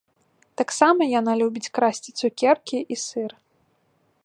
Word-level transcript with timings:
Таксама 0.61 1.01
яна 1.19 1.35
любіць 1.41 1.69
красці 1.77 2.15
цукеркі 2.19 2.77
і 2.95 3.01
сыр. 3.05 3.31